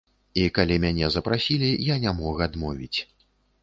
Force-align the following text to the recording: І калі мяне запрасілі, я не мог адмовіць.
І 0.43 0.45
калі 0.55 0.77
мяне 0.85 1.11
запрасілі, 1.17 1.71
я 1.93 2.01
не 2.09 2.17
мог 2.25 2.45
адмовіць. 2.51 2.99